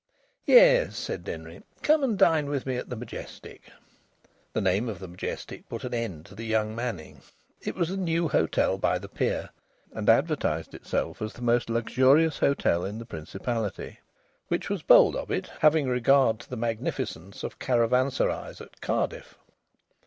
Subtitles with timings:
[0.47, 3.69] "Yes," said Denry, "come and dine with me at the Majestic."
[4.53, 7.21] The name of the Majestic put an end to the young manning.
[7.61, 9.51] It was the new hotel by the pier,
[9.93, 13.99] and advertised itself as the most luxurious hotel in the Principality.
[14.47, 19.37] Which was bold of it, having regard to the magnificence of caravanserais at Cardiff.